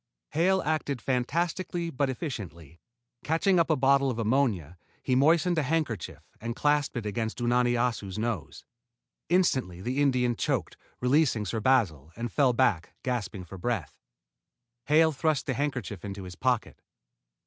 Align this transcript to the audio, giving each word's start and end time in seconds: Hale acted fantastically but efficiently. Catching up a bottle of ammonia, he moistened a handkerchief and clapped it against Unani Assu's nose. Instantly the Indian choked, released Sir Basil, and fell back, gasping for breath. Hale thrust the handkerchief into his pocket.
Hale 0.31 0.63
acted 0.63 0.99
fantastically 0.99 1.91
but 1.91 2.09
efficiently. 2.09 2.79
Catching 3.23 3.59
up 3.59 3.69
a 3.69 3.75
bottle 3.75 4.09
of 4.09 4.17
ammonia, 4.17 4.79
he 5.03 5.13
moistened 5.13 5.59
a 5.59 5.61
handkerchief 5.61 6.23
and 6.41 6.55
clapped 6.55 6.97
it 6.97 7.05
against 7.05 7.37
Unani 7.37 7.73
Assu's 7.73 8.17
nose. 8.17 8.65
Instantly 9.29 9.79
the 9.79 10.01
Indian 10.01 10.35
choked, 10.35 10.75
released 11.01 11.37
Sir 11.45 11.59
Basil, 11.59 12.11
and 12.15 12.31
fell 12.31 12.51
back, 12.51 12.95
gasping 13.03 13.45
for 13.45 13.59
breath. 13.59 13.95
Hale 14.85 15.11
thrust 15.11 15.45
the 15.45 15.53
handkerchief 15.53 16.03
into 16.03 16.23
his 16.23 16.33
pocket. 16.35 16.81